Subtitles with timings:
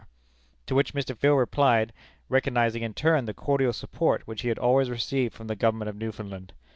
[0.65, 1.15] to which Mr.
[1.15, 1.93] Field replied,
[2.27, 5.95] recognizing in turn the cordial support which he had always received from the Government of
[5.95, 6.53] Newfoundland.